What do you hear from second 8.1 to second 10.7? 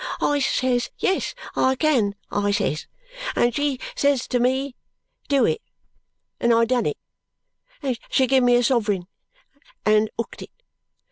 giv me a sov'ring and hooked it.